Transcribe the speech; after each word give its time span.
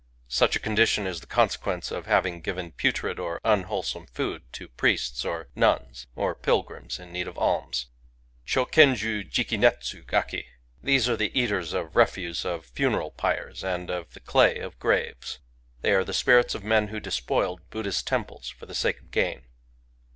Such 0.29 0.55
a 0.55 0.59
condition 0.59 1.05
is 1.05 1.19
the 1.21 1.27
consequence 1.27 1.91
of 1.91 2.07
having 2.07 2.41
given 2.41 2.71
putrid 2.71 3.19
or 3.19 3.39
unwholesome 3.43 4.07
food 4.07 4.41
to 4.53 4.67
priests 4.67 5.23
or 5.23 5.49
nuns, 5.53 6.07
or 6.15 6.33
pilgrims 6.33 6.97
in 6.97 7.11
need 7.11 7.27
of 7.27 7.37
alms. 7.37 7.85
Chthken 8.43 8.95
ju 8.95 9.23
jiki 9.23 9.59
netsu^gaki,— 9.59 10.45
These 10.81 11.07
are 11.07 11.15
the 11.15 11.39
eaters 11.39 11.73
of 11.73 11.93
the 11.93 11.99
refuse 11.99 12.43
of 12.45 12.65
funeral 12.65 13.11
pyres 13.11 13.63
and 13.63 13.91
of 13.91 14.13
the 14.15 14.19
clay 14.21 14.57
of 14.57 14.79
graves. 14.79 15.33
•••They 15.81 15.91
are 15.91 16.03
the 16.03 16.15
spirits 16.15 16.55
of 16.55 16.63
men 16.63 16.87
who 16.87 16.99
despoiled 16.99 17.69
Buddhist 17.69 18.07
tem 18.07 18.25
ples 18.25 18.49
for 18.49 18.65
the 18.65 18.73
sake 18.73 19.01
of 19.01 19.11
gain. 19.11 19.43